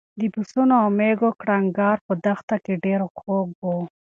[0.19, 3.65] د پسونو او مېږو کړنګار په دښته کې ډېر خوږ و.